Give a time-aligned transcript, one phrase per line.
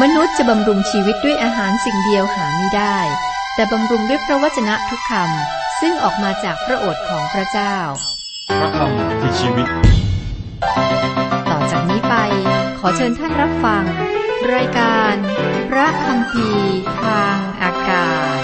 [0.00, 2.98] มนุษย์จะบำรุงชีวิตด้วยอาหารสิ่งเดียวหาไม่ได้
[3.54, 7.76] แต่บำรุงด้วยพระวจนะทุกคำซึ่งออกมาจากพระโอษฐ์ของพระเจ้า
[8.58, 9.68] พระคำคือชีวิต
[11.50, 12.14] ต่อจากนี้ไป
[12.78, 13.84] ขอเชิญท่านรับฟัง
[14.54, 15.14] รายการ
[15.70, 18.38] พระคำพีร์ทางอากาศ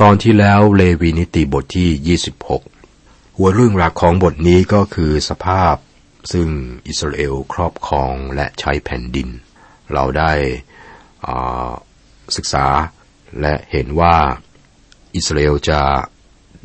[0.00, 2.18] ตอนที่แล้วเลวีนิติบทที่
[2.82, 5.76] 26 หัวเรื่องหลักของบทนี้ก็คือสภาพ
[6.32, 6.48] ซึ่ง
[6.88, 9.28] อิสราเอลครอบครองและใช้แผ่นดิน
[9.94, 10.32] เราได้
[12.36, 12.66] ศึกษา
[13.40, 14.16] และเห็นว่า
[15.16, 15.80] อิสราเอลจะ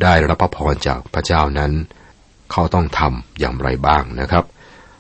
[0.03, 1.71] ได้รับพระพรจากพระเจ้านั้น
[2.51, 4.45] เขาต้องทำอย่างไรบ้างนะครับ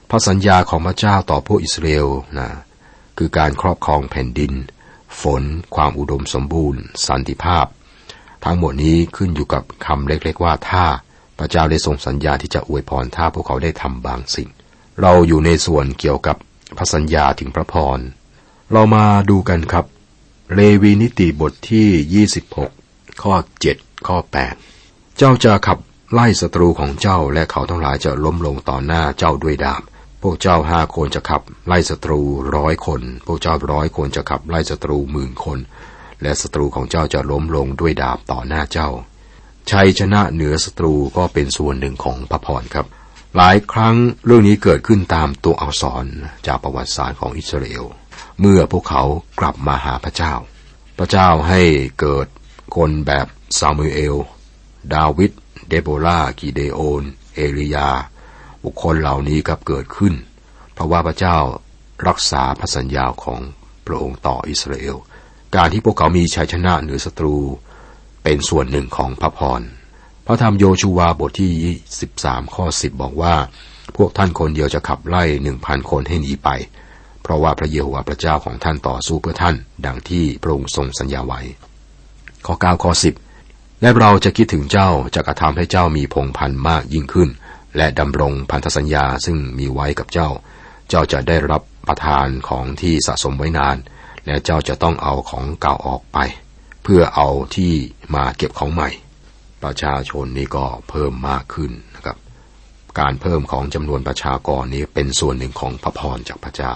[0.09, 2.07] พระสัญญาของพระเจ้าต่อพวกอิสราเอล
[2.39, 2.49] นะ
[3.17, 4.53] คือการครอบครองแผ่นดิน
[5.21, 5.43] ฝน
[5.75, 7.65] ความอุดมสมบูรณ์ สันติภาพ
[8.45, 10.85] ทั้งหมดนี้ขึ้นอยู่กับคำเล็กๆว่าถ้า
[11.39, 14.49] พระเจ้าได้ทรงสัญญาที่จะอวยพรถ้าพวกเขาได้ทำบางสิ่ง
[15.01, 16.37] เราอยู่ในส่วนเกี่ยวกับ
[16.77, 17.99] พระสัญญาถึงพระพร
[18.71, 19.85] เรามาดูกันครับ
[20.53, 22.25] เลวีนิติบทที่
[22.67, 23.33] 26 ข้อ
[23.71, 24.17] 7 ข้อ
[24.67, 25.77] 8 เจ้าจะขับ
[26.13, 29.81] ไล่ศัตรูของเจ้าและเขาทั้งหลายจะล้มลงต่อหน้าเจ้าด้วยดาบ
[30.21, 32.19] พวกเจ้าห้าคนจะขับไล่ศัตรู
[32.55, 35.59] ร้อยคน พวกเจ้าร้อยคนจะขับไล่ศัตรูหมื่นคน
[36.21, 38.89] และศัตรูของเจ้าจะล้มลงด้วยดาบต่อหน้าเจ้า
[39.71, 42.87] ชัยชนะเหนือศัตรูก็เป็นส่วนหนึ่งของพระพรครับ
[43.35, 46.05] หลายครั้งเรื่องนี้เกิดขึ้นตามตัวอักษร
[46.47, 47.85] จากประวัติศาสตร์ของอิสราเอล
[48.39, 49.03] เมื่อพวกเขา
[49.39, 50.33] กลับมาหาพระเจ้า
[50.97, 51.61] พระเจ้าให้
[51.99, 52.27] เกิด
[52.75, 53.27] คนแบบ
[53.59, 54.15] ซามูเอล
[54.95, 55.31] ดาวิด
[55.67, 57.03] เดโบรากิเดโอน
[57.33, 57.89] เอลียา
[58.63, 60.13] บุคคลเหล่านี้ครับเกิดขึ้น
[60.73, 61.37] เพราะว่าพระเจ้า
[62.07, 63.39] รักษาพระสัญญาของ
[63.85, 64.95] พระองค์ต่ออิสราเอล
[65.55, 67.35] การที่พวกเขามีชัยชนะเหนือศัตรู
[68.23, 69.61] เป็นส่วนหนึ่งของพระพร
[70.29, 71.51] พระธรรมโยชูวาบทที่
[72.03, 73.35] 13 ข้อ 10 บอกว่า
[73.97, 76.49] พวกท่านคนเดียวจะขับไล่หนึ่งพันคนให้หนีไป
[77.21, 81.41] เพราะว่าพระเยโฮวาห์พระเจ้าของท่านต่อสู้เพื่อท่าน ดังที่พระองค์ทรงสัญญาไว้
[82.45, 82.91] ข้อ 9 ข้อ
[83.37, 87.29] 10 และเราจะคิดถึงเจ้าจะกระทำให้เจ้ามีพงพันธ์มากยิ่งขึ้น
[87.77, 90.29] และดำรงพันธสัญญาซึ่งมีไว้กับเจ้า
[90.89, 93.77] เจ้าจะได้รับประทานของที่สะสมไว้นาน
[94.25, 96.17] และเจ้าจะต้องเอาของเก่าออกไป
[96.83, 97.73] เพื่อเอาที่
[98.15, 98.89] มาเก็บของใหม่
[99.63, 102.17] ประชาชนนี้ก็เพิ่มมากขึ้นนะครับ
[102.99, 106.73] การเพิ่มของจำนวนประชากรนี้เป็นส่วนหนึ่งของพระพรจากพระเจ้า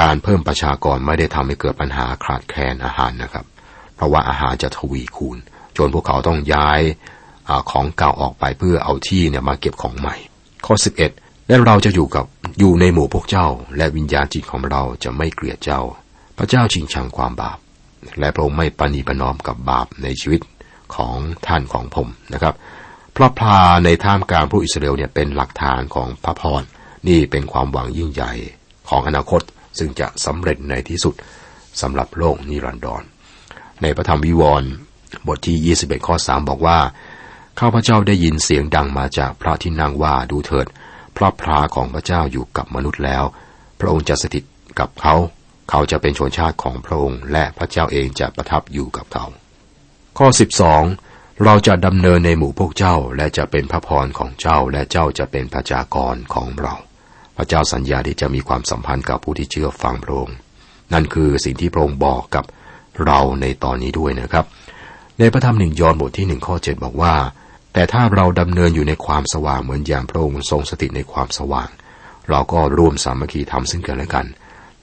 [0.00, 3.46] การเพิ่มประชากรไม่ได้ทำให้เกิดปัญหาขาดแคลนอาหารนะครับ
[3.94, 5.38] เพราะว่าอาหารจะทวีคูณ
[5.76, 6.80] จนพวกเขาต้องย้าย
[7.48, 10.16] อของเก่าออกไปเพื่อเอาที่เนี่ยมาเก็บของใหม่
[10.66, 10.74] ข้อ
[11.12, 12.24] 11 และเราจะอยู่กับ
[12.58, 13.46] อยู่ในหมู่พวกเจ้า
[13.76, 15.80] และวิญญาณจิตของเราจะไม่เกลียดเจ้า
[16.38, 17.58] พระเจ้าชิงชังความบาป
[18.18, 20.40] และพระองค์ไม่ปณีประนอมกับบาปในชีวิต
[20.96, 21.16] ของ
[21.46, 22.54] ท่านของผมนะครับ
[23.16, 26.62] พระพลาในท่ามกลางผู้อิสราเอลเนี่ยเป็นหลักฐานของพระพร
[27.08, 28.32] นี่เป็นความหวังยิ่งใหญ่
[28.88, 29.42] ของอนาคต
[29.78, 31.14] ซึ่งจะสำเร็จในที่สุด
[31.80, 33.02] สำหรับโลกนิรันดร
[33.82, 34.70] ในพระธรรมวิวรณ์
[35.28, 36.78] บทที่ 21 ข้อ 3 บอกว่า
[37.60, 40.66] ข้าพเจ้าได้ยินเสียงดังมาจากพระที่นั่งว่าดูเถิด
[41.16, 43.24] พระพลาของพระเจ้าอยู่กับมนุษย์แล้ว
[43.80, 44.44] พระองค์จะสถิต
[44.80, 45.14] กับเขา
[45.70, 49.26] เขาจะเป็นชนชาติของพระองค์ และพระเจ้าเองจะประทับอยู่กับเขา
[50.18, 50.28] ข้อ
[50.84, 56.74] 12 เราจะดำเนินในหมู่พวกเจ้าและจะเป็นพระพรของเจ้าและเจ้าจะเป็นพระจากรของเรา
[57.36, 60.36] พระเจ้าสัญญาที่จะมีความสัมพันธ์กับผู้ที่เชื่อฟังพระองค์
[60.92, 62.44] นั่นคือสิ่งที่พระองค์บอกกับ
[63.04, 64.44] เราในตอนนี้ด้วยนะครับ
[65.18, 67.14] ในพระธรรมหนึ่งยอห์นบทที่หนึ่งข้อเจ็ดบอกว่า
[67.72, 71.68] แต่ถ้าเราดำเนินอยู่ในความสว่างเหมือนอย่างพระองค์ทรงสถิตในความสว่าง
[72.30, 74.26] เราก็ร่วมสามัคคีทำซึ่งกันและกัน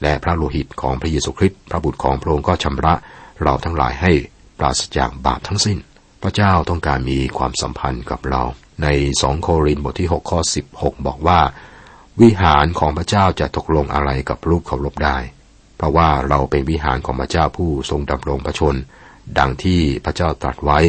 [0.02, 2.94] และพระโลหิตของพระเยซูคริสต์พระบุตรของพระองค์ก็ชำระ
[3.42, 4.12] เราทั้งหลายให้
[4.60, 5.78] ปราศจากบาปทั้งสิ้น
[6.24, 8.44] พระเจ้าต้องการมีความสัมพันธ์กับเรา
[8.84, 8.88] ใน
[9.22, 10.40] สองโครินธ์บทที่ 6 ข้อ
[10.74, 11.40] 16 บอกว่า
[12.22, 15.18] วิหารของพระเจ้าจะตกลงอะไรกับรูปเคารพได้
[15.78, 18.76] เพราะว่าเราเป็นวิหารของพระเจ้าผู้ทรงดำรงพระชน
[19.40, 20.80] ดังที่พระเจ้าตรัสไว้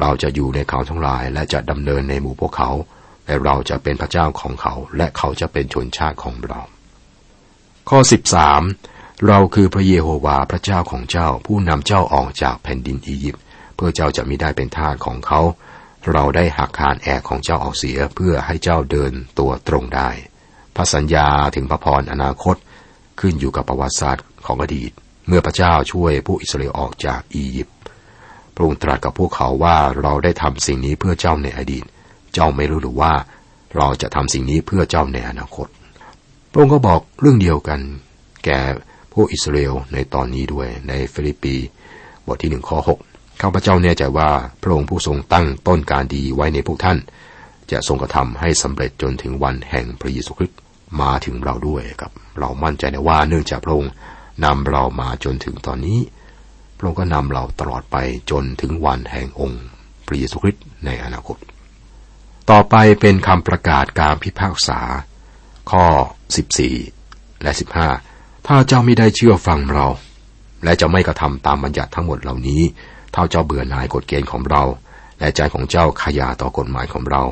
[0.00, 2.70] เราจะอยู่ในเขาทั้งหลาย และจะดำเนินในหมู่พวกเขา
[3.26, 6.60] และเราจะเป็นพระเจ้าของเขา และเขาจะเป็นชนชาติของเรา
[7.88, 7.98] ข้อ
[8.52, 8.91] 13
[9.28, 13.42] เราคือพระเยโฮวาห์พระเจ้าของเจ้าผู้นำเจ้าออกจากแผ่นดินอียิปต์
[13.76, 15.40] เพื่อเจ้าจะมิได้เป็นทาสของเขา
[16.12, 20.08] เราได้หักคานแอกของเจ้าออกเสียเพื่อให้เจ้าเดินตัวตรงได้
[20.76, 22.56] พระสัญญาถึงพระพรอนาคต
[23.20, 24.90] ขึ้นอยู่กับประวัติศาสตร์ของอดีต
[25.28, 27.76] เมื่อพระเจ้าช่วยผู้อิสราเอลออกจากอียิปต์
[28.54, 31.84] พระองค์ตรัสกับพวกเขาว่าเราได้ทำสิ่งนี้เพื่อเจ้าในอดีต
[32.34, 33.12] เจ้าไม่รู้หรือว่า
[33.76, 35.66] เราจะทำสิ่งนี้เพื่อเจ้าในอนาคต
[36.50, 37.80] พระองค์ก็บอกเรื่องเดียวกัน
[38.44, 38.60] แก่
[39.12, 41.54] ผู้อิสราเอลในตอนนี้ด้วยในฟิลิปปี
[42.26, 42.98] บทที่หนึ่งข้อหก
[43.40, 44.30] ข้าพเจ้าแน่ใจว่า
[44.62, 46.98] พระองค์ผู้ทรงตั้งต้นการดีไว้ในพวกท่าน
[47.70, 50.58] จะทรงกระทำให้สำเร็จจนถึงวันแห่งพระเยซูคริสต์
[51.00, 53.92] มาถึงเราด้วยครับ เรามั่นใจนะว่าเนื่องจากพระองค์
[54.44, 55.98] นำเรามาจนถึงตอนนี้
[56.76, 57.96] พระองค์ก็นำเราตลอดไป
[58.30, 59.62] จนถึงวันแห่งองค์
[60.06, 61.36] พระเยซูคริสต์ในอนาคต
[62.50, 64.80] ต่อไปเป็นคำประกาศการพิพากษา
[65.70, 65.84] ข้อ
[66.64, 68.11] 14 และ 15
[68.46, 69.86] ถ้าเจ้าไม่ได้เชื่อฟังเรา
[70.64, 72.62] และจะไม่กระทำตามบัญญัติทั้งหมดเหล่านี้
[73.14, 74.62] ถ้าเจ้าเบื่อหน่ายกฎเกณฑ์ของเรา
[75.18, 77.22] และใจของเจ้าขยาต่อกฎหมายของเรา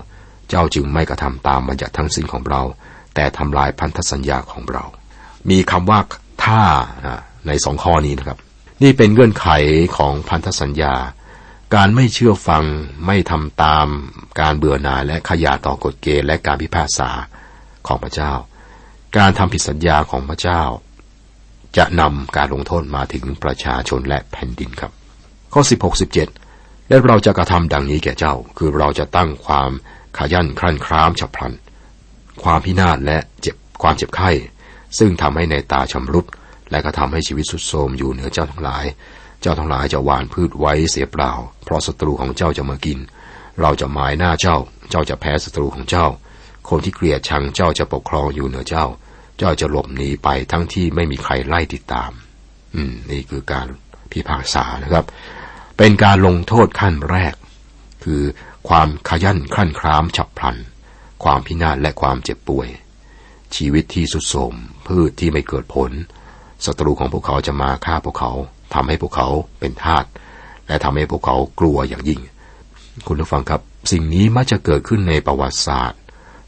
[0.49, 2.63] เจ้าจึงไม่กระทำตามบัญญัติทั้งสิ้นของเรา
[3.15, 4.85] แต่ทำลายพันธสัญญาของเรา
[5.51, 6.01] มีคำว่า
[6.45, 6.61] ถ้า
[7.47, 8.39] ในสองข้อนี้นะครับ
[8.83, 9.49] นี่เป็นเงื่อนไข
[9.97, 10.95] ของพันธสัญญา
[11.75, 12.65] การไม่เชื่อฟัง
[13.07, 13.87] ไม่ทำตาม
[14.41, 17.11] การเบื่อหน่ายและขยาต่อกฎเกณฑ์และการพิพากษา
[17.87, 18.33] ของพระเจ้า
[19.17, 20.63] การทำผิดสัญญาของพระเจ้า
[21.77, 24.93] จะนำการลงโทษมาถึงประชาชนและแผ่นดินครับ
[25.53, 29.71] ข้อ 16 17 และเราจะกระทำดังนี้แก่เจ้า คือเราจะตั้งความ
[30.19, 31.53] ขยันครั่นครามฉับพลัน
[32.43, 34.31] ความพินาศและเจ็บความเจ็บไข้
[34.99, 36.27] ซึ่งทำให้ในตาชำรุด
[36.71, 38.85] และกระทำให้ชีวิตสุดโทมอยู่เหนือเจ้าทั้งหลาย
[39.41, 41.33] เจ้าทั้งหลายจะหวานพืชไว้เสียเปล่า
[41.65, 42.99] เพราะศัตรูของเจ้าจะมากิน
[43.61, 44.57] เราจะหมายหน้าเจ้า
[44.91, 46.07] เจ้าจะแพ้ศัตรูของเจ้า
[46.69, 48.85] คนที่เกลียดชังเจ้าจะปกครองอยู่เหนือเจ้า
[49.41, 52.11] เจ้าจะหลบหนีไปทั้งที่ไม่มีใครไล่ติดตาม
[52.75, 53.67] อืม นี่คือการ
[54.11, 55.05] พิพากษานะครับ
[55.79, 57.35] เป็นการลงโทษขั้นแรก
[58.05, 58.23] คือ
[58.69, 60.57] ความขยันขั้นครามฉับพลัน
[61.25, 62.69] ความพินาศและความเจ็บป่วย
[63.57, 64.55] ชีวิตที่สุดโทม
[64.87, 65.91] พืชที่ไม่เกิดผล
[66.65, 68.33] ศัตรูของพวกเขาจะมาฆ่าพวกเขา
[68.75, 69.29] ทำให้พวกเขา
[69.61, 70.05] เป็นทาส
[70.67, 72.21] และทำให้พวกเขากลัวอย่างยิ่ง
[73.07, 73.61] คุณผู้ฟังครับ
[73.93, 76.00] สิ่งนี้มักจะเกิดขึ้นในประวัติศาสตร์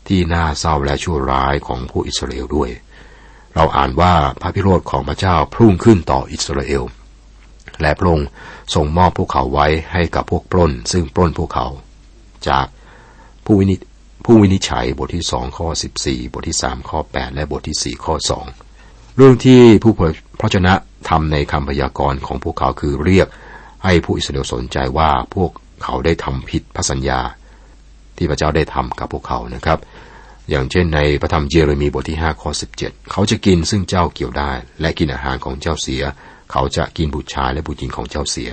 [0.09, 2.71] ที่น่าเศร้าและชั่วร้ายของผู้อิสราเอลด้วย
[3.55, 6.83] เราอ่านว่าพระพิโรธของพระเจ้าพุ่งขึ้นต่ออิสราเอล
[7.81, 8.29] และพระองค์
[8.75, 11.67] ทรงมอบพวกเขาไว้ให้กับพวกปล้น ซึ่งปล้นพวกเขา
[12.49, 12.67] จาก
[13.45, 13.81] ผู้วินิจ
[14.25, 18.47] ผู้วินิจฉัยบทที่สองข้อสิบสี่บทที่สามข้อแปดและบทที่สี่ข้อสอง
[19.17, 20.75] เรื่องที่ผู้เพระชนะ
[21.09, 23.29] ทำในคำพยากรณ์ของพวกเขาคือเรียก
[23.85, 25.51] ให้ผู้อิสราเอลสนใจว่าพวก
[25.83, 27.21] เขาได้ทำผิดพระสัญญา
[28.17, 29.79] ที่พระเจ้าได้ทำกับพวกเขานะครับ
[30.51, 36.03] อย่างเช่นในพระธรรมเยเรมีบทที่ห้าข้อสิบเจ็ดเขาจะกินซึ่งเจ้าเกี่ยวได้ และกินอาหารของเจ้าเสีย
[36.53, 38.51] เขาจะกินบุตรชายและบุตรหญิงของเจ้าเสีย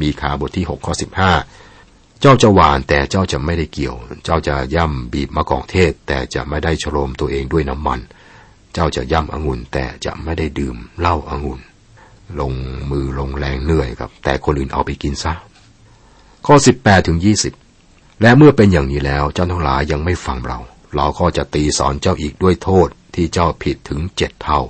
[0.00, 1.32] มีขาบทที่หกข้อสิบห้า
[2.20, 8.00] เจ้าจะหวานแต่เจ้าจะไม่ได้เกี่ยว เจ้าจะย่ำบีบมะกอกเทศ แต่จะไม่ได้ฉโลมตัวเองด้วยน้ำมัน
[8.74, 11.60] เจ้าจะย่ำองุ่นแต่จะไม่ได้ดื่มเหล้าองุ่น
[12.40, 12.52] ลง
[12.90, 15.32] มือลงแรงเหนื่อยครับ แต่คนอื่นเอาไปกินซะ
[16.46, 17.52] ข้อสิบแปดถึงยี่สิบ
[18.24, 20.58] และเมื่อเป็นอย่างนี้แล้วเจ้าทั้งหลายยังไม่ฟังเรา
[20.96, 24.60] เราก็จะตีสอนเจ้าอีกด้วยโทษที่เจ้าผิดถึงเจ็ดเท่า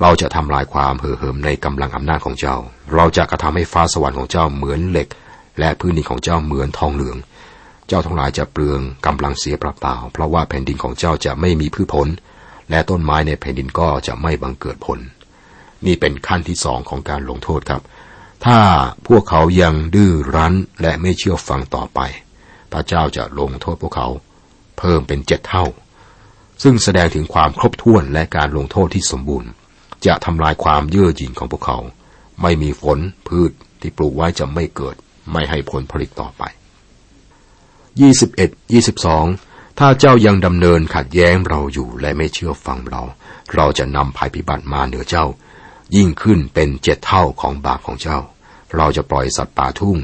[0.00, 2.56] เราจะทำลายความเห่อเหิมในกำลังอำนาจของเจ้า
[2.94, 5.08] เราจะกระทำให้ฟ้าสวรรค์ของเจ้าเหมือนเหล็ก
[5.58, 7.16] และพื้นดินของเจ้าเหมือนทองเหลือง
[7.88, 12.08] เจ้าทั้งหลายจะเปลืองกำลังเสียเปล่าเพราะว่าแผ่นดินของเจ้าจะไม่มีพืชผล
[12.70, 14.98] และต้นไม้ในแผ่นดินก็จะไม่บังเกิดผล
[15.86, 17.82] นี่เป็นขั้นที่สองของการลงโทษครับ
[18.44, 18.58] ถ้า
[19.06, 22.00] พวกเขายังดื้อรั้นและไม่เชื่อฟังต่อไป
[22.72, 24.08] พระเจ้าจะลงโทษพวกเขา
[24.78, 25.64] เพิ่มเป็นเจ็ดเท่า
[26.62, 29.50] ซึ่งแสดงถึงความครบถ้วนและการลงโทษที่สมบูรณ์
[30.06, 31.78] จะทำลายความเยื่อหยิ่งของพวกเขา
[32.42, 33.50] ไม่มีฝนพืช
[33.80, 34.96] ที่ปลูกไว้จะไม่เกิด
[35.32, 36.42] ไม่ให้ผลผลิตต่อไป
[38.00, 43.02] 21 22 ถ้าเจ้ายังดำเนินขัดแย้งเราอยู่และไม่เชื่อฟังเรา
[43.54, 45.26] เราจะนำภัยพิบัติมาเหนือเจ้า
[45.96, 48.18] ยิ่งขึ้นเป็นเจ็ดเท่าของบาปของเจ้า
[48.76, 49.98] เราจะปล่อยสัตว์ป่าทุ่ง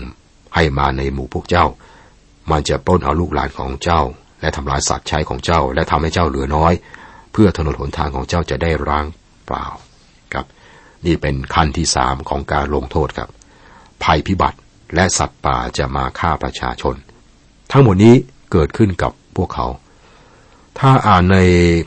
[0.55, 1.67] ให้มาในหมู่พวกเจ้า
[2.51, 4.03] มันจะปล้นเอาลูกหลานของเจ้า
[4.41, 6.73] และทำลายสัตว์ใช้ของเจ้า และทำให้เจ้าเหลือน้อย
[7.33, 9.07] เพื่อถนนหนทางของเจ้าจะได้ร้าง
[9.47, 9.67] เปล่า
[10.35, 10.47] ครับ
[11.07, 13.29] นี่เป็นขั้นที่สามของการลงโทษครับ
[14.05, 14.59] ภัยพิบัติ
[14.95, 16.95] และสัตว์ป่าจะมาฆ่าประชาชน
[17.73, 18.15] ทั้งหมดนี้
[18.53, 19.67] เกิดขึ้นกับพวกเขา
[20.79, 21.39] ถ้าอ่านใน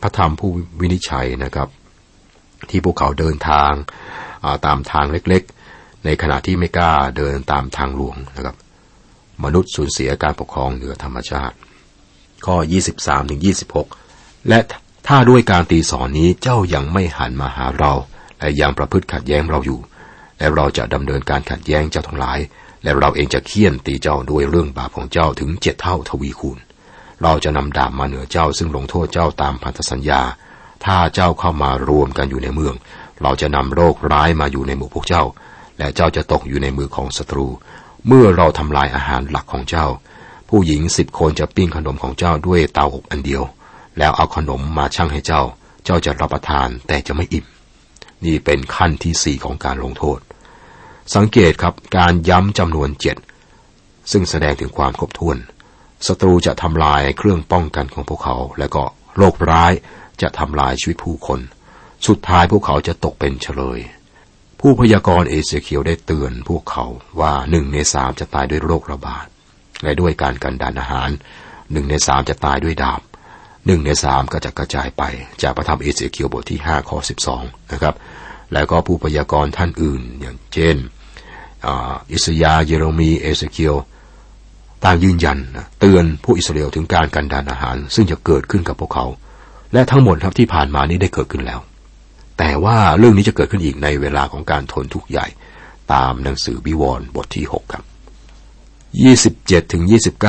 [0.02, 0.52] พระธรรมผู้
[0.82, 1.68] วินิจฉัยนะครับ
[2.70, 3.72] ที่พวกเขาเดินทาง
[4.66, 8.56] ตามทางเล็กๆ ในขณะที่ไม่กล้าเดินตามทางหลวงนะครับ
[9.44, 11.56] มนุษย์สูญเสียการปกครองเหนือธรรมชาติ
[12.46, 12.56] ข้อ
[12.94, 13.42] 23ถึง
[13.94, 14.60] 26 และ
[15.08, 17.94] ถ้าด้วยการตีสอนนี้เจ้ายังไม่หันมาหาเรา
[18.40, 19.80] และยังประพฤติขัดแย้งเราอยู่
[20.38, 22.40] และเราจะดำเนินการขัดแย้งเจ้าทั้งหลาย
[22.84, 26.58] และเราเองจะเคี่ยนตีเจ้าด้วยเรื่องบาปของเจ้าถึงเจ็ดเท่าทวีคูณ
[27.24, 30.22] เราจะนำดาบมาเหนือเจ้าซึ่งลงโทษเจ้าตามพันธสัญญา
[30.86, 32.76] ถ้าเจ้าเข้ามารวมกันอยู่ในเมือง
[33.22, 35.24] เราจะนำโรคร้ายมาอยู่ในหมู่พวกเจ้า
[35.78, 37.48] และเจ้าจะตกอยู่ในมือของศัตรู
[38.08, 39.88] เมื่อเราทำลายอาหารหลักของเจ้า
[40.50, 43.44] ผู้หญิงสิบคนจะปิ้งขนมของเจ้าด้วยเตาอบอันเดียว
[43.98, 45.42] แล้วเอาขนมมาชั่งให้เจ้า
[45.86, 47.46] เจ้าจะรับประทานแต่จะไม่อิ่ม
[48.26, 50.20] นี่เป็นขั้นที่สี่ของการลงโทษ
[51.16, 53.18] สังเกตครับการย้ำจำนวนเจ็ด
[54.12, 55.38] ซึ่งแสดงถึงความครบถ้วน
[56.08, 58.84] ศัตรูจะทำลายเครื่องป้องกันของพวกเขา และก็
[59.18, 59.74] โรคร้าย
[60.22, 61.40] จะทำลายชีวิตผู้คน
[62.08, 63.80] สุดท้ายพวกเขาจะตกเป็นเฉลย
[64.64, 66.86] ผู้พยากรณ์เอเสเคียวได้เตือนพวกเขา
[67.20, 69.26] ว่าหนึ่งในสามจะตายด้วยโรคระบาด
[69.84, 71.10] และด้วยการกันดานอาหาร
[71.72, 73.02] หนึ่งในสามจะตายด้วยดาบ
[73.66, 75.04] หนึ่งในสามก็จะกระจายไป
[75.42, 77.96] จากพระธรรมเอเสเคียวบทที่ห้าข้อสิบสองนะครับ
[78.54, 80.78] แล้วก็ผู้พยากรณ์ท่านอื่น อย่างเช่น
[82.12, 83.76] อิสยาเยเรมีเอเสเคียว
[84.86, 85.38] ต่างยืนยัน
[85.80, 89.06] เตือนผู้อิสราเอลถึงการกันดานอาหาร ซึ่งจะเกิดขึ้นกับพวกเขา
[89.74, 91.60] และทั้งหมดครับที่ผ่านมานี้ได้เกิดขึ้นแล้ว
[92.40, 95.28] แต่ว่าเรื่องนี้จะเกิดขึ้นอีกในเวลาของการทนทุกข์ใหญ่
[95.94, 97.84] ตามหนังสือวิวรณ์บทที่ 6 ครับ
[98.98, 99.84] 27ถึง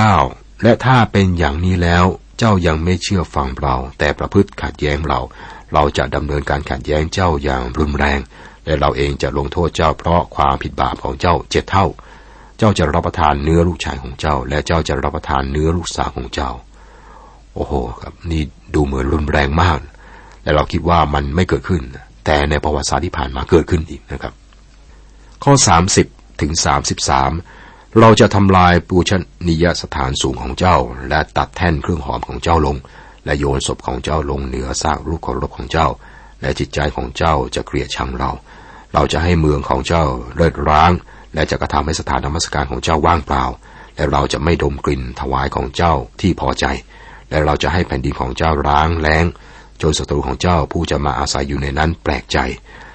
[0.09, 2.05] 29 และถ้าเป็นอย่างนี้แล้ว
[2.39, 5.21] เจ้ายังไม่เชื่อฟังเรา แต่ประพฤติขัดแย้งเรา
[5.73, 8.21] เราจะดำเนินการขัดแย้งเจ้าอย่างรุนแรง
[8.65, 11.87] และเราเองจะลงโทษเจ้าเพราะความผิดบาปของเจ้าเจ็ดเท่า
[12.59, 16.51] เจ้าจะรับประทานเนื้อลูกชายของเจ้า และเจ้าจะรับประทานเนื้อลูกสาวของเจ้า
[17.55, 18.43] โอ้โห ครับ นี่
[18.75, 19.79] ดูเหมือนรุนแรงมาก
[20.43, 21.83] และเราคิดว่ามันไม่เกิดขึ้น
[22.27, 24.33] แต่ในประวัติศาสตร์ที่ผ่านมาเกิดขึ้นอีกนะครับ
[25.45, 25.53] ข้อ
[25.99, 26.53] 30 ถึง
[27.27, 29.11] 33 เราจะทำลายปูช
[29.49, 30.77] นียสถานสูงของเจ้า
[31.09, 32.77] และตัดแท่นเครื่องหอมของเจ้าลง
[33.25, 35.89] และโยนศพของเจ้าลงเหนือซากรูปเคารพของเจ้า
[36.41, 38.31] และจิตใจของเจ้าจะเกลียดชังเรา
[38.95, 40.05] เราจะให้เมืองของเจ้า
[40.37, 40.93] เลิศร้าง
[41.35, 43.45] และจะกระทำให้สถานธรรมสการของเจ้าว่างเปล่า
[43.97, 46.65] และเราจะไม่ดมกลิ่นถวายของเจ้าที่พอใจ
[47.31, 49.25] และเราจะให้แผ่นดินของเจ้าร้างแล้ง
[49.83, 52.39] จนศัตรูของเจ้าผู้จะมาอาศัยอยู่ในนั้นแปลกใจ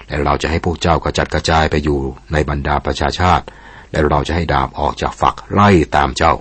[0.08, 1.98] และเราจะให้พวกเจ้ากระจัดกระจายไปอยู่
[2.32, 3.44] ในบรรดาประชาชาติ
[3.92, 6.34] และเราจะให้ดาบออกจากฝักไล่ตามเจ้า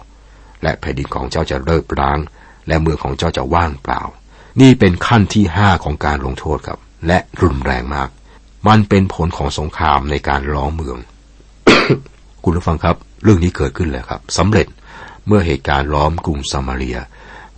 [0.64, 2.20] และแผ่นดินของเจ้าจะเลิกร้าง
[2.68, 4.02] และเมืองของเจ้าจะว่างเปล่า
[4.62, 8.10] นี่เป็นขั้นที่ห้าของการลงโทษครับ และรุนแรงมาก
[8.68, 10.98] มันเป็นผลของสงครามในการล้อมเมือง
[12.44, 14.68] คุณผู้ฟังครับ เรื่องนี้เกิดขึ้นแล้วครับสำเร็จ
[15.28, 16.98] เมื่อเหตุการณ์ล้อมกรุงซามาเรีย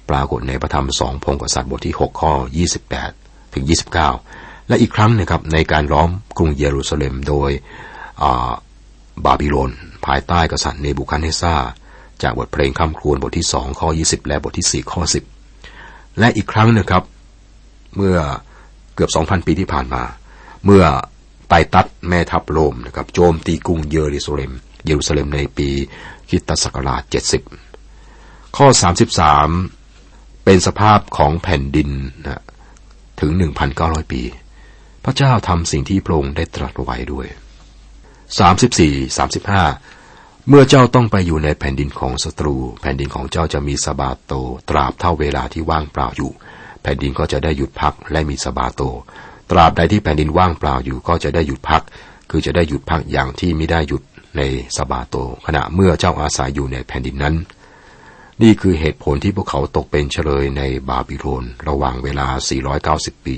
[0.10, 2.34] ปรากฏในพระธรรมสองพงกษัตริย์บทที่ 6 ข้อ
[2.94, 3.66] 28 ถึง
[4.16, 7.52] 29 และอีกครั้งนะครับในการล้อมกรุงเยรูซาเล็มโดย
[9.26, 9.72] บาบิโลน
[10.06, 11.56] ภายใต้กษัตริย์เนบูคัดเนซา
[12.24, 15.02] จากบทเพลงคำครวญบทที่2ข้อ 20 และบทที่ 4 ข้อ
[15.62, 17.04] 10 และอีกครั้งนะครับ
[17.96, 18.18] เมื่อ
[18.96, 20.04] เกือบ 2,000 ปีที่ผ่านมา
[20.66, 20.84] เมื่อ
[21.50, 24.52] ไตตัดแม่ทัพโรมนะครับโจมตีกรุงเยรูซาเล็ม
[24.86, 25.70] เยรูซาเล็มในปี
[26.30, 27.04] คิตศักราช
[27.80, 28.68] 70 ข้อ
[29.24, 29.77] 33
[30.50, 31.90] เป็นสภาพของแผ่นดิน
[32.28, 32.42] นะ
[33.22, 33.32] ถึง
[33.72, 34.22] 1,900 ปี
[35.04, 37.28] พระเจ้าทำสิ่งที่พระองค์ได้ตรัสไว้ด้วย
[38.08, 44.34] 34 35 เมื่อเจ้าต้องไปอยู่ในแผ่นดินของศัตรู แผ่นดินของเจ้าจะมีสบาโต
[44.70, 46.32] ตราบเท่าเวลาที่ว่างเปล่าอยู่
[46.82, 48.82] แผ่นดินก็จะได้หยุดพักและมีสบาโต
[49.52, 51.84] ตราบใดที่แผ่นดินว่างเปล่าอยู่ก็จะได้หยุดพัก
[52.30, 54.02] คือจะได้หยุดพักอย่างที่ไม่ได้หยุด
[54.38, 54.42] ใน
[54.78, 57.36] สบาโต ขณะเมื่อเจ้าอาศัยอยู่ในแผ่นดินนั้น
[58.44, 62.28] นี่คือเหตุผลที่พวกเขาตกเป็นเฉลยในบาบิโลนระหว่างเวลา
[62.78, 63.36] 490 ปี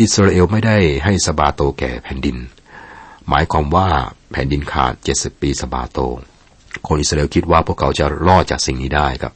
[0.00, 2.36] อิสราเอลไม่ได้ให้สบาโตแก่แผ่นดิน
[3.28, 3.88] หมายความว่า
[4.32, 5.98] แผ่นดินขาด 70 ปีสบาโต
[6.86, 9.32] คนอิสราเอลคิดว่าพวกเขาจะรอดจากสิ่งนี้ได้ครับ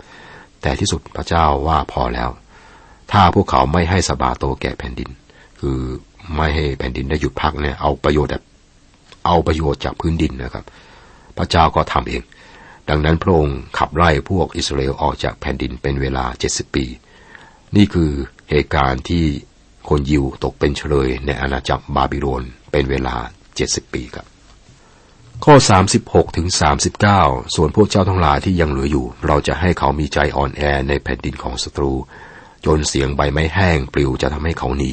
[0.63, 2.31] แต่ที่สุดพระเจ้าว่าพอแล้ว
[3.13, 5.11] ถ้าพวกเขาไม่ให้สบาโตแก่แผ่นดิน
[5.61, 5.79] คือ
[6.37, 8.45] ไม่ให้แผ่นดินได้หยุดพักเนี่ยเอาประโยชน์แบบ
[9.27, 10.65] เอาประโยชน์จากพื้นดินนะครับ
[11.39, 12.23] พระเจ้าก็ทำเอง
[12.89, 16.87] ดังนั้นพระองค์ขับไล่พวกอิสราเอลออกจากแผ่นดินเป็นเวลาเจ็ดสิบปี
[17.77, 18.11] นี่คือ
[18.51, 19.25] เหตุการณ์ที่
[19.89, 22.43] คนยิวตกเป็นเฉลยในอาณาจักรบาบิโลน
[22.73, 23.17] เป็นเวลา
[23.57, 24.27] เจ็ดสิบปีครับ
[25.45, 25.55] ข้อ
[25.97, 26.47] 36ถึง
[27.01, 31.93] 39 ส่วนพวกเจ้าทั้งหลายที่ยังเหลืออยู่ เราจะให้เขามีใจอ่อนแอในแผ่นดินของศัตรู
[32.67, 34.93] จนเสียงใบไม้แห้งปลิวจะทำให้เขาหนี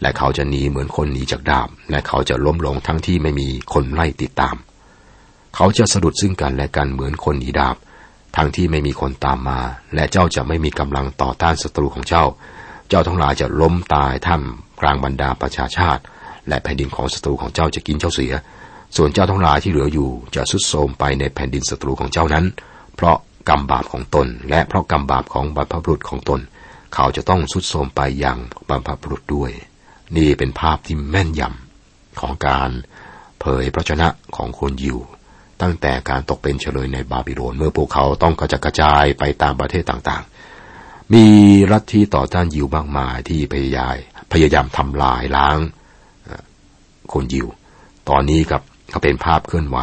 [0.00, 4.56] และเขาจะหนีเหมือนคนหนีจากดาบ และเขาจะล้มลงทั้งที่ไม่มีคนไล่ติดตาม
[5.60, 7.76] เขาจะสะดุดซึ่งกันและกันเหมือนคนหนีดาบ
[8.36, 9.60] ทั้งที่ไม่มีคนตามมา
[9.94, 12.24] และเจ้าจะไม่มีกำลังต่อต้านศัตรูของเจ้า
[12.88, 14.42] เจ้าทั้งหลายจะล้มตายท่าม
[14.80, 16.02] กลางบรรดาประชาชาติ
[16.48, 18.32] และแผ่นดินของศัตรูของเจ้าจะกินเจ้าเสีย
[18.96, 22.44] ส่วนเจ้าทั้งหลายที่เหลืออยู่จะสุดโทมไปในแผ่นดินศัตรูของเจ้านั้น
[22.94, 23.16] เพราะ
[23.48, 26.40] กรรมบาปของตน และเพราะกรรมบาปของบรรพบุรุษของตน
[26.94, 28.38] เขาจะต้องสุดโทมไปอย่าง
[28.68, 29.50] บรรพบุรุษด้วย
[30.16, 32.70] นี่เป็นภาพที่แม่นยำของการ
[33.40, 34.98] เผยพระชนะของคนยิว
[35.62, 41.26] ตั้งแต่การตกเป็นเฉลยในบาบิโลนเมื่อพวกเขาต้องกระจัดกระจายไปตามประเทศต่างๆ มี
[41.72, 43.94] รัฐที่ต่อต้านยิวมากมายที่พยายาม
[44.32, 45.58] พยายามทำลายล้าง
[47.12, 47.46] คนยิว
[48.08, 48.62] ตอนนี้กับ
[48.92, 49.78] ก็เป็นภาพเคลื่อนไหว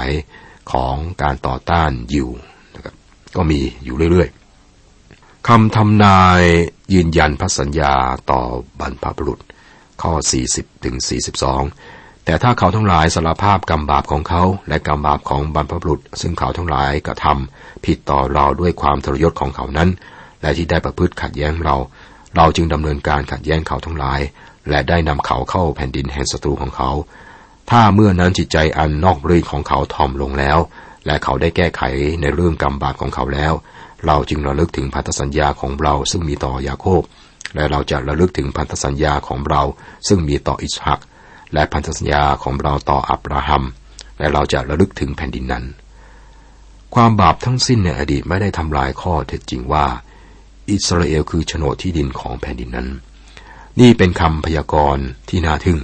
[0.72, 2.30] ของการต่อต้านยิว
[2.76, 2.96] นะครับ
[3.36, 6.42] ก็มีอยู่เรื่อยๆคำทำนาย
[6.94, 7.94] ยืนยันพระสัญญา
[8.32, 8.42] ต่อ
[8.80, 9.40] บรรพบุรุษ
[10.02, 10.14] ข้อ
[10.50, 10.96] 40ถึง
[11.50, 11.95] 42
[12.26, 19.90] แต่ถ้าเขาทั้งหลายสารภาพกรรมบาปของเขาและกรรมบาปของบรรพบุรุษ ซึ่งเขาทั้งหลายกระทำผิดต่อเราด้วยความทรยศของเขานั้น
[20.42, 21.76] และที่ได้ประพฤติขัดแย้งเรา
[22.36, 24.20] เราจึงดำเนินการขัดแย้งเขาทั้งหลาย
[24.70, 26.92] และได้นำเขาเข้าแผ่นดินแห่งศัตรูของเขา
[27.72, 30.58] ถ้าเมื่อนั้นจิตใจอันนอกรีของเขาทอมลงแล้ว
[31.06, 31.82] และเขาได้แก้ไข
[32.22, 33.54] ในเรื่องกรรมบาปของเขาแล้ว
[34.06, 37.02] เราจึงระลึกถึงพันธสัญญาของเราซึ่งมีต่อยาโคบ
[37.56, 39.62] และเราจะระลึกถึงพันธสัญญาของเรา
[40.08, 41.02] ซึ่งมีต่ออิสหัก
[41.56, 43.64] และพันธสัญญาของเราต่ออับราฮัม
[44.20, 45.66] และเราจะระลึกถึงแผ่นดินนั้น
[46.96, 49.86] ความบาปทั้งสิ้นในอดีตไม่ได้ทำลายข้อเท็จจริงว่า
[50.72, 52.88] อิสราเอลคือโฉนดที่ดินของแผ่นดินนั้น
[53.80, 55.80] นี่เป็นคำพยากรณ์ที่น่าทึ่ง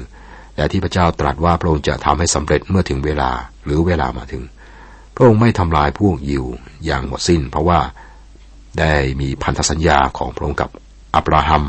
[0.55, 3.31] และที่พระเจ้าตรัสว่าพระองค์จะทำให้สำเร็จเมื่อถึงเวลา
[3.65, 4.43] หรือเวลามาถึง
[5.15, 6.45] พระองค์ไม่ทำลายพวกยิว
[6.85, 7.79] อย่างหมดสิ้น เพราะว่า
[8.79, 10.69] ได้มีพันธสัญญาของพระองค์กับ
[11.15, 11.63] อับราฮัม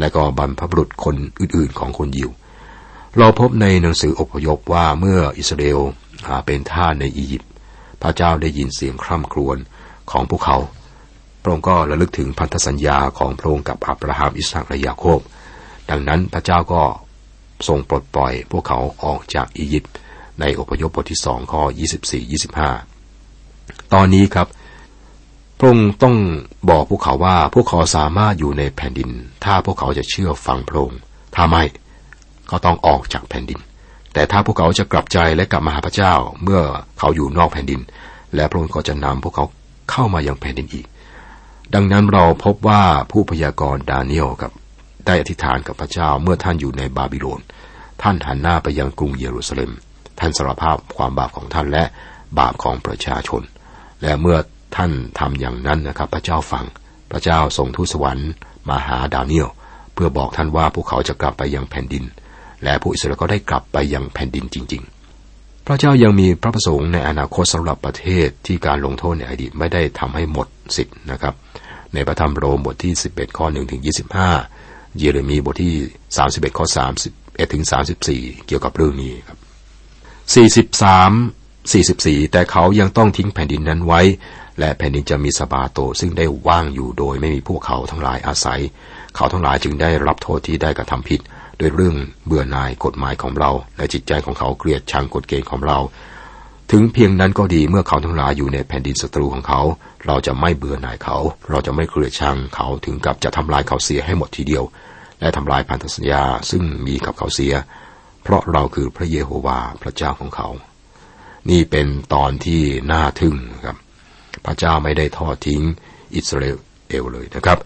[0.00, 2.30] และก็บรรพบุรุษคนอื่นๆ ของคนยิว
[3.16, 5.80] เราพบในหนังสืออพยพว่าเมื่ออิสราเอล
[6.46, 7.50] เป็นท่าในอียิปต์
[8.02, 9.58] พระเจ้าได้ยินเสียงคร่ำครวญ
[10.10, 10.58] ของพวกเขา
[11.42, 15.20] พระองค์ก็ระลึกถึงพันธสัญญาของพระองค์กับอับราฮัมอิสหักและยาโคบ
[15.90, 16.82] ดังนั้นพระเจ้าก็
[17.68, 19.92] ทรงปลดปล่อยพวกเขาออกจากอียิปต์
[20.40, 21.62] ในอพยพบทที่สองข้อ
[22.98, 24.48] 24-25 ตอนนี้ครับ
[25.58, 26.16] พระองค์ต้อง
[26.70, 29.10] บอกพวกเขาว่าพวกเขาสามารถอยู่ในแผ่นดิน
[29.44, 31.00] ถ้าพวกเขาจะเชื่อฟังพระองค์
[31.34, 31.62] ถ้าไม่
[32.50, 33.60] ก็ต้องออกจากแผ่นดิน
[34.12, 36.62] แต่ถ้าพวกเขาจะกลับใจและกลับมาหาพระเจ้าเมื่อ
[36.98, 37.80] เขาอยู่นอกแผ่นดิน
[38.34, 39.46] และพระองค์ก็จะนำพวกเขา
[39.90, 40.86] เข้ามายังแผ่นดินอีก
[41.74, 44.52] ดังนั้นเราพบว่าผู้พยากรณ์ดาเนียลกับ
[45.06, 47.40] ได้อธิษฐานกับพระเจ้าเมื่อท่านอยู่ในบาบิโลน
[48.02, 49.70] ท่านหันหน้าไปยังกรุงเยรูซาเล็ม
[50.18, 51.84] ท่านสารภาพความบาปของท่านและ
[52.38, 53.42] บาปของประชาชน
[54.02, 54.38] และเมื่อ
[54.76, 56.64] ท่านทำอย่างนั้นนะครับ พระเจ้าฟัง
[57.10, 58.30] พระเจ้าส่งทูตสวรรค์
[58.68, 59.48] มาหาดาเนียล
[59.94, 62.04] เพื่อบอกท่านว่าพวกเขาจะกลับไปยังแผ่นดิน
[62.64, 70.46] และผู้อิสราเอลก็ได้กลับไปยังแผ่นดินจริง ๆ พระเจ้ายังมีพระประสงค์ในอนาคตสำหรับประเทศที่การลงโทษในอดีตไม่ได้ทำให้หมด
[70.76, 71.34] สิทธิ์นะครับ
[71.94, 73.82] ในพระธรรมโรมบทที่ 11 ข้อ1ถึง
[74.36, 75.74] 25 เยเรมีบทที่
[76.16, 76.66] 31 ข้อ
[77.10, 77.64] 31ถึง
[78.04, 79.38] 34 เกี่ยวกับเรื่องนี้ครับ
[80.72, 84.00] 43 44 แต่เขายังต้องทิ้งแผ่นดินนั้นไว้
[84.58, 88.60] และแผ่นดินจะมีสบาโตซึ่งได้ว่างอยู่โดยไม่มีพวกเขาทั้งหลายอาศัย
[89.16, 91.20] เขาทั้งหลายจึงได้รับโทษที่ได้กระทำผิด
[91.58, 95.78] โดยเรื่องเบื่อหน่ายกฎหมายของเรา และจิตใจของเขาเกลียดชังกฎเกณฑ์ของเรา
[96.72, 99.60] ถึงเพียงนั้นก็ดีเมื่อเขาทั้งหลายอยู่ในแผ่นดินศัตรูของเขา
[100.06, 101.16] เราจะไม่เบื่อหน่ายเขา
[101.50, 104.64] เราจะไม่เกลียดชังเขาถึงกับจะทำลายเขาเสียให้หมดทีเดียว
[105.20, 107.54] และทำลายพันธสัญญาซึ่งมีกับเขาเสีย
[108.22, 110.48] เพราะเราคือพระเยโฮวาพระเจ้าของเขา
[111.50, 113.76] นี่เป็นตอนที่น่าทึ่งครับ
[114.44, 115.62] พระเจ้าไม่ได้ทอดทิ้ง
[116.14, 117.58] อิสราเอลเลยนะครับ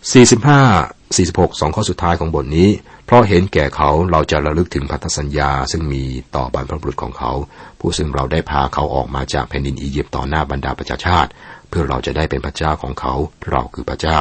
[0.00, 2.68] 45 46สองข้อสุดท้ายของบทนี้
[3.06, 6.04] เพราะเห็นแก่เขาเราจะระลึกถึงพันธสัญญา ซึ่งมี
[6.36, 7.32] ต่อบรรพบุรุษของเขา
[7.80, 11.30] ผู้ซึ่งเราได้พาเขาออกมาจากแผ่นดินอียิปต์ต่อหน้าบรรดาประชาชาติ
[11.68, 13.14] เพื่อเราจะได้เป็นพระเจ้าของเขา
[13.50, 14.18] เราคือพระเจ้า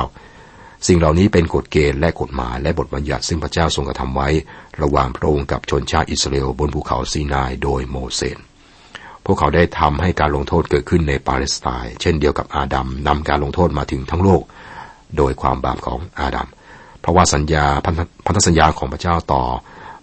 [0.88, 4.30] สิ่งเหล่านี้เป็นกฎเกณฑ์และกฎหมายและบทบัญญัติซึ่งพระเจ้าทรงกระทำไว้
[4.82, 8.38] ระหว่างพระองค์กับชนชาติอิสราเอลบนภูเขาซีนายโดยโมเสส
[9.26, 14.42] พวกเขาได้ทำให้การลงโทษเกิดขึ้นในปาเลสไตน์เช่นเดียวกับอาดัมนำการลงโทษมาถึงทั้งโลก
[15.18, 16.50] โดยความบาปของอาดัม
[17.02, 17.66] เพราะว่าสัญญา
[18.26, 19.44] พันธสัญญาของพระเจ้าต่อ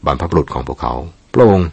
[0.07, 0.95] บรรพบุรุษของพวกเขา
[1.35, 1.69] พระองค์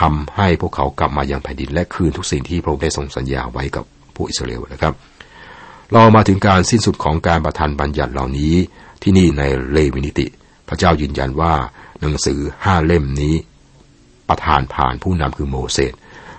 [0.00, 4.94] ทำให้พวกเขากลับมายังแผ่นดิน และคืนทุกสิ่งที่พระองค์ได้ทรงสัญญาไว้กับผู้อิสราเอลนะครับ
[5.92, 8.54] เรามาถึงการสิ้นสุดของการประทานบัญญัติเหล่านี้
[9.02, 10.26] ที่นี่ในเลวินิติ
[10.68, 11.54] พระเจ้ายืนยันว่า
[12.00, 13.34] หนังสือห้าเล่มนี้
[14.28, 15.92] ประทานผ่านผู้นำคือโมเสส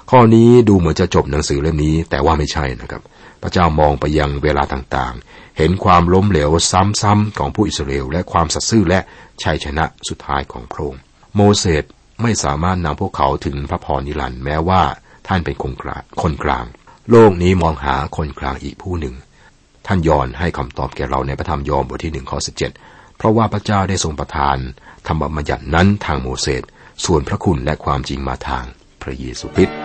[0.10, 3.02] ข้อนี้ดูเหมือนจะจบหนังสือเล่มนี้ แต่ว่าไม่ใช่นะครับ
[3.42, 9.00] พระเจ้ามองไปยังเวลาต่างๆ เห็นความล้มเหลวซ้ำๆของผู้อิสราเอลและความสัตย์ซื่อและ
[9.44, 11.02] ชัยชนะสุดท้ายของพระองค์
[11.36, 11.84] โมเสส
[12.22, 14.82] ไม่สามารถนำพวกเขาถึงพระพรนิรันดร์แม้ว่า
[15.28, 16.66] ท่านเป็นคนกลางคนกลาง
[17.10, 19.16] โลกนี้มองหาคนกลางอีกผู้หนึ่ง
[19.88, 22.72] ท่านยอนให้คำตอบแก่เราในพระธรรมยอห์นบทที่หนึ่งข้อสิบเจ็ด
[23.18, 24.58] เพราะว่าพระเจ้าได้ทรงประทาน
[25.08, 26.64] ธรรมบัญญัตินั้นทางโมเสส
[27.06, 28.66] ส่วนพระคุณและความจริงมาทาง
[29.02, 29.78] พระเยซูคริสต์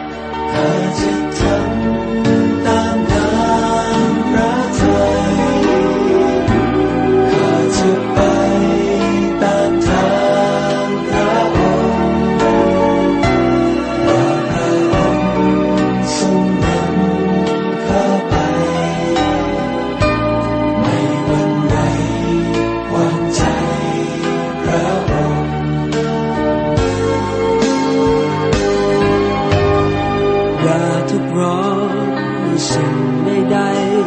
[31.17, 33.59] ุกรอนสิ่งใด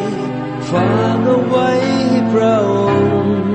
[0.09, 1.69] ๆฝากเอาไว้
[2.09, 2.73] ให้พระอ
[3.23, 3.47] งค์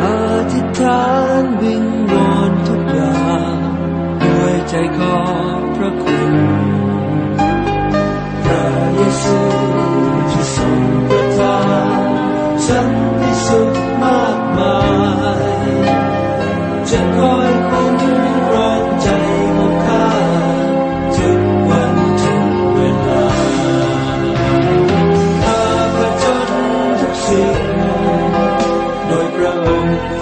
[0.00, 0.18] อา
[0.52, 1.04] ทิษฐา
[1.42, 3.56] นวิงวอนทุกอย่าง
[4.22, 5.43] ด้วยใจคอ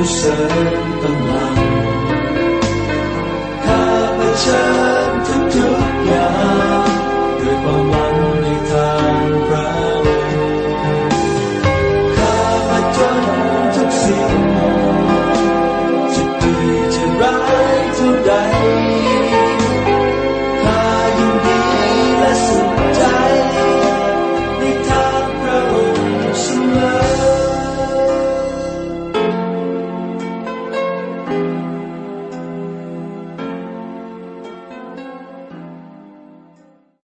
[0.03, 0.37] ผู้เสริ
[0.83, 1.22] มตล